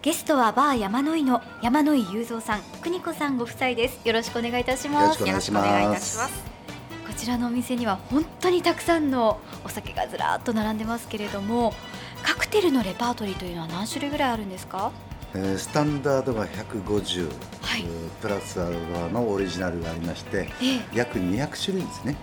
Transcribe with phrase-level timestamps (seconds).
[0.00, 4.00] ゲストはバー山の井の山の井雄三さん、邦子さんご夫妻です。
[4.06, 5.20] よろしくお願いいたします。
[5.26, 6.44] よろしくお願いいたします。
[7.06, 11.74] こちらのお店には本当にたくさんのお酒がずらっと並んでますけれども、
[12.22, 14.92] カクテルのレパートリーというのは何種類ぐらいあるんですか？
[15.34, 17.24] えー、スタンダードが150、
[17.60, 17.84] はい
[18.22, 22.16] プラスアルファのオリジナルがありまして、ええ約200種類ですね。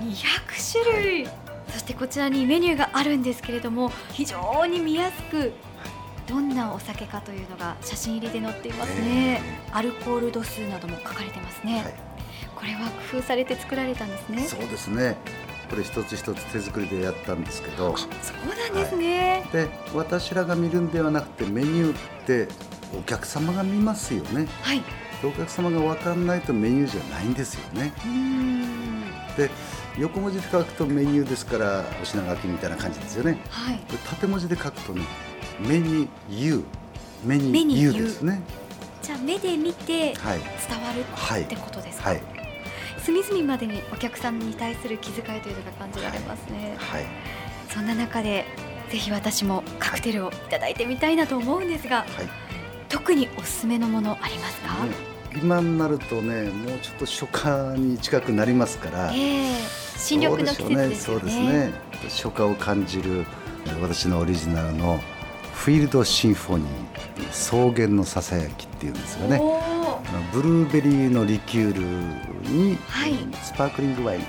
[0.00, 1.28] 200種類、
[1.68, 5.52] そしてこちらにメニューがあるんですけれども非常に見やすく
[6.32, 11.94] どんなお酒かというのが写真入りで載っていますね、アルコール度数なども書かれてますね、はい。
[12.56, 14.42] これは工夫されて作られたんですね。
[14.46, 15.16] そうですね。
[15.68, 17.94] これ一つ一つ手作りでやったんですけど。
[17.94, 22.48] あ、そうなんですね、で私らが見るんではなくてメニューって
[22.98, 24.46] お客様が見ますよね。
[24.62, 24.82] はい、
[25.22, 27.92] お客様が分かんないとメニューじゃないんですよね。
[29.36, 29.50] で
[29.98, 33.38] 横文字で書くとメニューですからお品書きみたいな感じですよね。
[33.50, 33.76] はい。
[33.90, 35.02] で縦文字で書くとね
[35.60, 36.64] メニュー
[37.24, 38.42] メニメニューューですね。
[39.02, 40.38] じゃあ目で見て伝はい。
[40.38, 40.44] わ
[40.94, 41.42] るはい。
[41.42, 42.22] ってことですか、はい。
[42.98, 47.04] 隅々までにお客さんに対する気遣いというのが感じられますね、はい。
[47.68, 48.46] そんな中で
[48.90, 52.06] ぜひ私もカクテルをいただいてみたいなと思うんですが、はい。
[52.88, 59.12] 特におすすめのものありますか、ね今になるとねもうちょっと初夏に近くなりますから。
[59.12, 61.72] ええ新緑の季節ですよねそうですね。
[62.08, 63.24] 初夏を感じる
[63.80, 64.98] 私のオリジナルの
[65.54, 69.40] フィールドシンフォニー草原のささやきっていうんですよね。
[70.32, 71.80] ブルーベリーのリキュール
[72.50, 74.24] にはいスパークリングワインを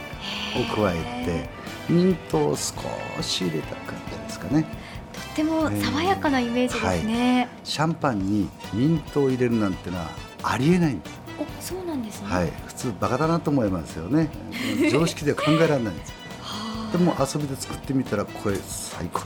[0.76, 1.50] 加えて
[1.92, 2.74] ミントを少
[3.22, 4.68] し入れた感じですかね。
[5.12, 10.12] とっても爽やかなイメージですね、シャンパンにミントを入れるなんてのは
[10.44, 11.24] ありえないんです。
[11.40, 14.30] おそうなんですね、はい、普通バカだなと思いますよね。
[14.92, 16.14] 常識では考えられないんです。
[16.42, 16.98] はあ。
[16.98, 19.24] でも遊びで作ってみたらこれ最高。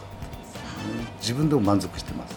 [1.19, 2.35] 自分でも満足してます。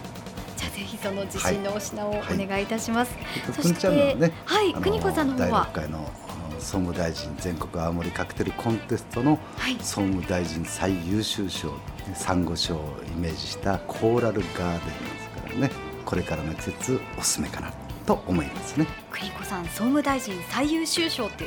[0.57, 3.13] じゃあぜひその自信のお品をお願いいたします、
[3.55, 5.69] そくんちゃんのね、はいあの邦子さんの方は？
[5.73, 6.11] 第6回の
[6.59, 9.75] 総務大臣全国青森カクテルコンテストのはい。
[9.75, 11.73] 総務大臣最優秀賞
[12.15, 14.83] サンゴ礁をイメージしたコーラルガーデンで
[15.21, 15.71] すからね。
[16.05, 17.77] これからの季節おすすめかなと
[18.27, 21.45] 思いますね邦子さん総務大臣最優秀賞って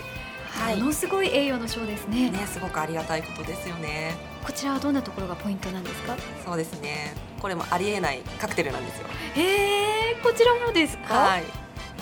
[0.77, 4.13] ものすごい栄誉の賞ですねね、すごくありがたいことですよね。
[4.43, 6.15] こちらはどんなところがポイントなんですか？
[6.45, 7.15] そうですね。
[7.41, 9.07] これもありえないカクテルなんですよ。
[9.35, 11.43] へえこちらもですか、はい。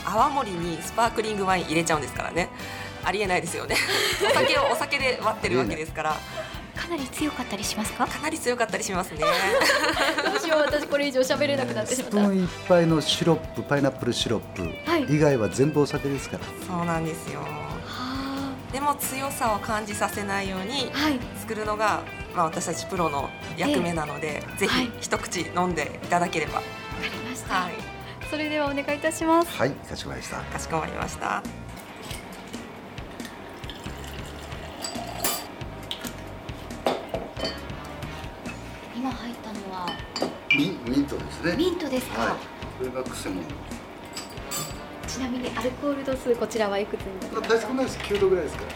[0.05, 2.49] 泡盛にスパークリングワイン入れちゃうんですからね。
[3.03, 3.75] ありえないですよね。
[4.29, 6.17] お酒をお酒で割ってるわけですから、か
[6.91, 8.05] なり強かったりしますか？
[8.05, 9.19] かなり強かったりしますね。
[9.19, 9.25] ど
[10.37, 17.39] うしよう私これ以上喋れなくなってしまったスプーン一杯のシロップパイナップルシロップはい以外は全部お酒ですからそうなんですよ。
[17.41, 22.03] はでも強さを感じさせないようにあはい作るのが、
[22.35, 26.55] まあ私たちプロの役目なので、ぜはいひ一口飲んでいただければ。
[26.55, 26.67] わか
[27.03, 27.73] りました、はい。
[28.29, 31.43] それではお願いいたしますはいかしこまりましたかしこまりました。
[39.01, 39.87] 今入ったのは？
[40.55, 41.55] ミミントですね。
[41.57, 42.35] ミントですか、はい。
[42.77, 43.41] これがくせ者。
[45.07, 47.55] ちなみにアルコール度数こちらはいくつになりますか？
[47.55, 47.97] 大少ないです。
[47.97, 48.71] 9度ぐらいですから。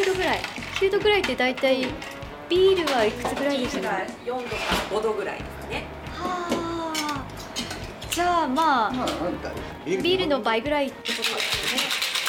[0.00, 0.40] 9度ぐらい。
[0.80, 1.86] 9度ぐらいって大体
[2.48, 3.90] ビールはいくつぐらいでした？
[3.90, 5.84] かは4度から5度ぐらいですね。
[6.18, 7.26] あ。
[8.10, 9.08] じゃあまあまあ
[9.84, 11.36] ビールの倍ぐらいってことですよね。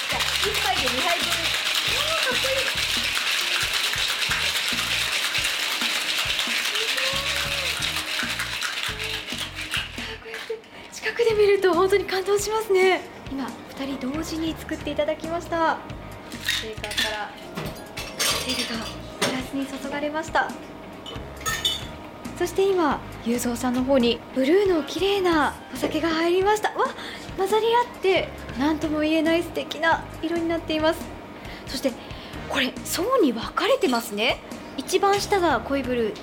[0.10, 1.24] じゃあ1杯で2杯分。
[1.24, 2.83] うわーかっこいい
[11.14, 13.02] くで見ると本当に感動しますね。
[13.32, 15.78] 今2人同時に作っていただきました。
[16.32, 17.32] シェーカーから
[18.46, 20.50] テールがグラスに注がれました。
[22.38, 26.70] そして今雄三さんの方にブルーの綺麗なお酒が入りました。
[26.70, 26.86] わ
[27.38, 28.28] 混ざり合って
[28.60, 31.00] 何とも言えない素敵な色になっています。
[31.68, 31.92] そして
[32.50, 34.40] これ層に分かれてますね。
[34.78, 36.18] 一番下が濃いブルー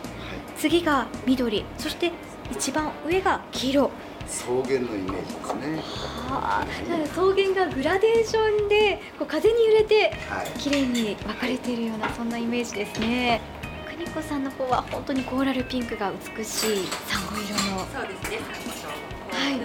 [0.59, 1.65] 次が緑。
[1.79, 2.13] そして
[2.51, 3.91] 一番上が黄色
[4.31, 5.83] 草原のイメージですね
[6.29, 6.67] はあ
[7.13, 13.41] 草原がグラデーションでこう風に揺れてはい綺麗に分かれているようなそんなイメージですね
[13.87, 18.39] 邦子さんの方は本当にコーラルピンクが美しいサンゴ色のそうですね。
[18.39, 18.93] サンゴ礁の
[19.35, 19.61] はい。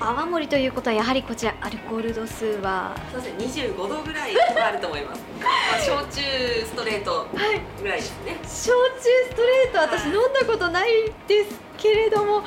[0.00, 2.96] 泡盛ということはやはりこちらアルコール度数は？
[3.12, 3.66] そうですね。
[3.68, 5.22] 25度ぐらいはあると思います。
[5.40, 6.20] まあ焼酎
[6.66, 7.38] ストレートぐ
[7.86, 8.36] らいですね。
[8.42, 8.72] 焼酎
[9.30, 10.88] ストレート私はい飲んだことない
[11.28, 12.42] ですけれども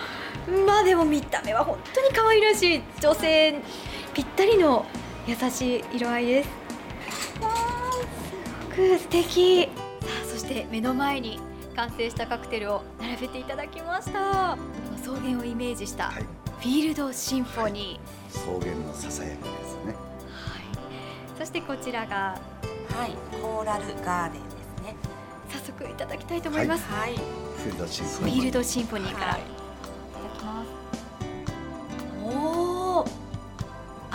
[0.66, 3.56] まあでも見た目は本当に可愛らしい女性
[4.14, 4.86] ぴったりの
[5.28, 6.50] 優しい色合いです。
[7.42, 9.64] わあすごく素敵。
[9.66, 9.70] さ
[10.24, 11.40] あそして目の前に
[11.76, 14.58] 完成したカクテルを並べていただきました。
[15.02, 16.24] 草原をイメージしたはい。
[16.24, 18.00] フィールドシンフォニ
[18.30, 19.84] 草原のささやきですね。
[19.84, 19.96] ー、はい、
[21.38, 22.40] そしてこちらが
[22.96, 23.12] はい。
[23.42, 24.96] コーラルガーデンですね。
[25.50, 27.16] 早速いただきたいと思います、はい。
[27.16, 29.38] フィールドシンフォニーから、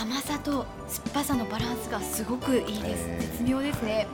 [0.00, 3.20] 甘さと酸っぱさのバランスがすごくいいです、えー。
[3.20, 4.06] 絶妙ですね。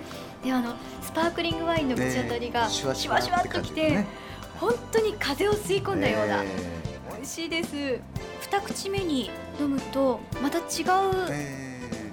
[0.42, 4.06] であのスパークリングワインの口当たりがねシュワシュワっときて、ね。
[4.58, 6.46] 本当に風を吸い込んだような、え
[7.14, 8.00] 美味しいです。
[8.40, 9.30] 二口目に
[9.60, 11.66] 飲むとまた違ーうえ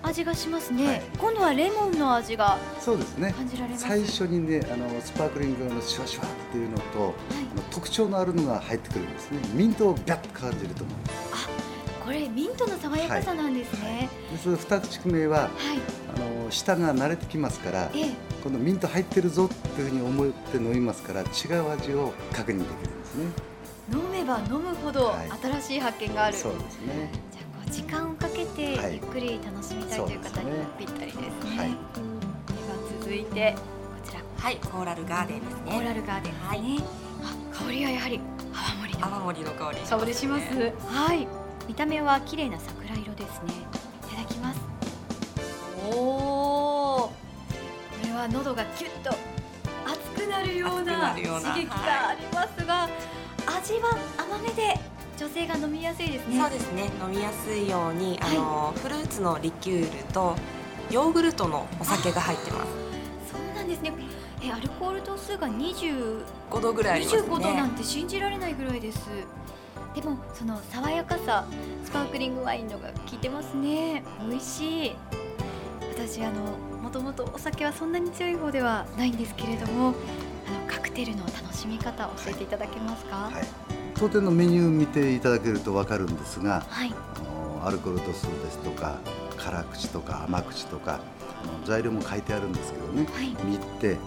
[0.03, 1.01] 味がしますね、はい。
[1.17, 3.33] 今度はレモンの味がーそうですね。
[3.33, 3.87] 感じられます。
[3.87, 7.13] 最初にねあのスパークリングのシュワシュワっていうのとはい。
[7.51, 9.39] あの特徴のあるのが入ってくるんですね。
[9.53, 11.22] ミントをビャッと感じると思う
[12.05, 14.09] これミントの爽やかさなんですね。
[14.31, 15.49] でその二口目ははい、
[16.15, 18.11] あの舌が慣れてきますからええ。
[18.43, 21.25] このミント入ってるぞっていうふうに思って飲みますから違
[21.59, 23.25] う味を確認できるんですね。
[23.91, 25.29] 飲めば飲むほどはい。
[25.41, 27.09] 新しい発見がある、そうですね。
[27.31, 28.93] じゃあこう時間をかけてはい。
[28.95, 30.67] ゆっくり楽しみたいという方にそうですね。
[30.77, 31.23] ぴったりですね。
[31.57, 31.69] はい。
[31.69, 31.77] では
[32.99, 34.19] 続いてこちら。
[34.37, 34.57] はい。
[34.57, 36.87] コーラルガーデンですコーねラルガーデンですね。
[37.23, 38.19] あ香りはやはり
[38.53, 39.77] 泡盛の泡盛の香り。
[39.79, 40.45] 香りします。
[40.87, 41.27] はい。
[41.67, 43.53] 見た目は綺麗な桜色ですね。
[44.07, 44.59] いただきます。
[45.95, 47.07] おお。
[47.07, 47.13] こ
[48.05, 49.15] れは喉がキュッと
[49.85, 52.89] 熱くなるような刺激がありますが、
[53.57, 54.79] 味は甘めで
[55.17, 56.39] 女性が飲みやすいですね。
[56.39, 60.35] そうですね飲みやすいようにあの、フルーツのリキュールと
[60.91, 62.71] ヨーグルトのお酒が入ってます
[63.31, 63.93] そうなんですね。
[64.41, 69.09] え、アルコール度数が20 5度ぐらいありますね25度なんて信じられないぐらいです。
[69.93, 71.45] でもその爽やかさ、
[71.83, 74.03] スパークリングワインのが効いてますね。
[74.27, 74.95] 美味しい。
[75.95, 79.95] 私あのもともとお酒はそんなに強い方ではないんですけれども、あの
[80.67, 83.15] カクテルの楽しみ方を教えていただけますか？
[83.15, 83.43] はい
[83.95, 86.93] 当店のメニュー見ていただけると分かるんですがはい。
[87.15, 87.19] あ
[87.61, 88.97] のアルコール度数ですとか
[89.37, 90.99] 辛口とか甘口とか
[91.43, 93.29] あの材料も書いてあるんですけどねはい。
[93.45, 93.97] 見て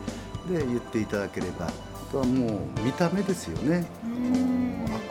[0.48, 1.70] で言っていただければあ
[2.12, 2.46] とはも
[2.76, 3.86] う見た目ですよね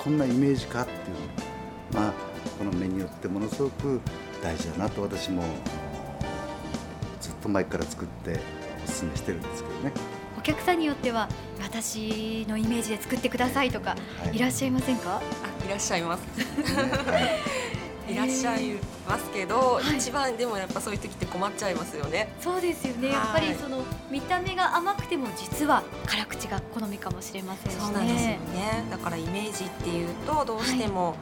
[0.05, 2.13] こんなイメージかっていうのまあ
[2.59, 3.99] このメニューってものすごく
[4.43, 5.41] 大事だなと私も
[7.19, 8.39] ずっと前から作って
[8.87, 9.91] お勧めしてるんですけどね、
[10.37, 11.27] お客さんによっては
[11.59, 14.35] 私のイメージで作ってくださいとかはい。
[14.35, 15.15] いらっしゃいませんか？
[15.17, 16.21] あいらっしゃいます。
[16.37, 16.43] ね
[17.11, 17.39] はい
[18.07, 18.73] いらっしゃい
[19.07, 19.97] ますけど、はい。
[19.97, 22.33] 一番でもやっぱそういう時って困っちゃいますよね。
[22.39, 23.09] そうですよね。
[23.09, 27.81] やっぱりその見た目が甘くても実は辛口が好みかもしれませんしね。
[27.81, 28.85] そうなんですよね。
[28.89, 31.15] だからイメージっていうとどうしても、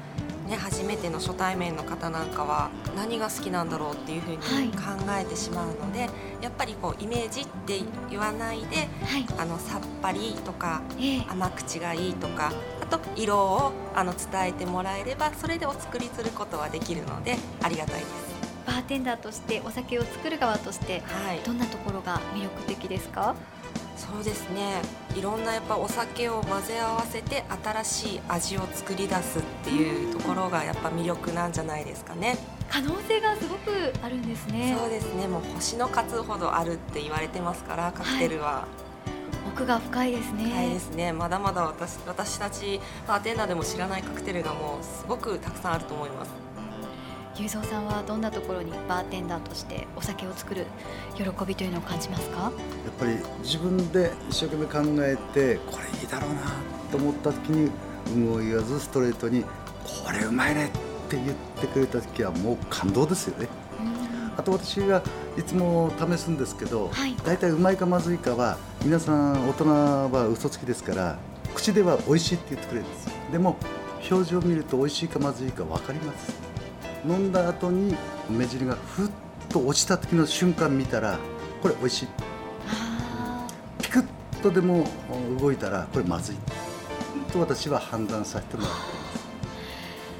[0.47, 4.67] ね、初めての初対面の方なんかは何が好きなんだろうっていうふうにはい。
[4.67, 6.09] 考えてしまうので、
[6.41, 9.25] やっぱりこうイメージって言わないではい。
[9.37, 11.25] あのさっぱりとかええ。
[11.29, 12.51] 甘口がいいとか
[12.81, 18.33] あと色をあの伝えてもらえればそれでお作りすることはできるのでありがたいです。
[18.65, 23.35] バーテンダーとしてお酒を作る側としてはい、どんなところが魅力的ですか？
[23.97, 24.81] そうですね
[25.15, 32.37] いろんなやっぱお酒を混ぜ合わせて新しい味を作り出すっていうところがやっぱ魅力なんじゃないですかね。
[32.69, 34.75] 可能性がすごくあるんですね。
[34.79, 38.65] そうですねもう星の数ほどあるって言われてますからカクテルは、
[39.47, 40.51] 奥が深いですね。
[40.53, 46.31] はい、ですねまだまだ私私たちバーテンダーでも知らないカクテルがもうすごくたくさんあると思います。
[47.35, 50.67] ゆうぞうさんはどんなところにバーテンダーとしてお酒を作る
[51.15, 52.41] 喜びというのを感じますか？
[52.41, 52.51] やっ
[52.99, 56.41] ぱり自分で一生懸命考えてこれいいだろうな
[56.91, 57.71] と思った時に
[58.09, 59.43] 有無を言わずストレートに
[60.05, 60.67] 「これうまいね」
[61.07, 63.47] って言ってくれた時はもう感動ですよね
[64.37, 65.01] あと私が
[65.37, 67.15] いつも試すんですけど、はい。
[67.23, 71.17] 大体うまいかまずいかは皆さん大人は嘘つきですから
[71.55, 73.09] 口では美味しいって言ってくれるんです。
[73.31, 73.57] でも
[74.09, 76.33] 表情を見ると美味しいかまずいか分かります。
[77.05, 77.95] 飲んだ後に
[78.29, 79.09] 目尻がふっ
[79.49, 81.17] と落ちた時の瞬間見たら
[81.61, 82.07] これ美味しい。
[82.69, 83.47] あ
[83.81, 84.05] ピクッ
[84.41, 84.85] とでも
[85.39, 86.35] 動いたらこれまずい。
[87.31, 88.77] と私は判断させてもらって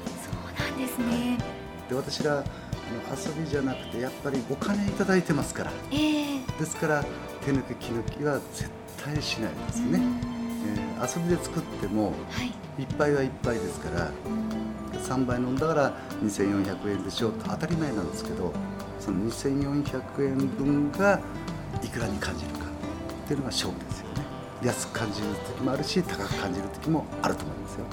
[0.06, 1.38] あ、そうなんですね。
[1.38, 2.44] ますで私らあ
[2.94, 5.72] の遊びじゃなくてやっぱりお金いただいてますから。
[5.90, 6.40] ええ。
[6.58, 7.04] ですから
[7.44, 8.70] 手抜き気抜きは絶
[9.02, 10.34] 対しないですね、えー
[11.04, 12.82] 遊びで作ってもはい。
[12.82, 14.10] 一杯は一杯ですから
[15.00, 18.52] 3杯飲んだから2400円でしょうと当たり前なんですけど
[19.00, 21.20] その2400円分が
[21.82, 24.24] いくらに感じるかっていうのが勝負ですよね。
[24.62, 27.84] 安く感じる時もあるし高く感じる時もあると思いますよ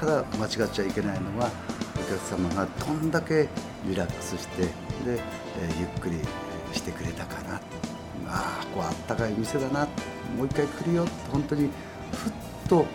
[0.00, 1.50] ただ間違っちゃいけないのは
[1.94, 3.48] お客様がどんだけ
[3.86, 4.70] リラックスしてで、
[5.06, 7.56] えーゆっくりえーしてくれたかな。
[8.26, 9.86] ああこうあったかい店だな。
[10.36, 11.04] もう一回来るよ。
[11.04, 11.68] って本当に
[12.12, 12.32] ふっ
[12.68, 12.86] と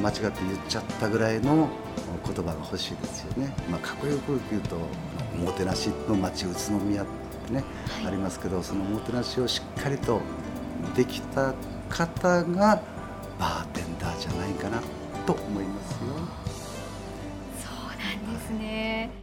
[0.00, 0.32] 間違って言っ
[0.68, 1.68] ちゃったぐらいの
[2.24, 4.76] 言葉が欲しいですよね、まあ、かっこよく言うと
[5.34, 7.06] おもてなしの町宇都宮っ
[7.46, 7.64] てね、
[8.00, 10.20] はい、ありますけどそのおもてなしをしっかりと
[10.94, 11.54] できた
[11.88, 12.82] 方が
[13.38, 14.80] バーテンダーじゃないかな
[15.26, 16.41] と思いますよ。
[18.52, 19.21] ね。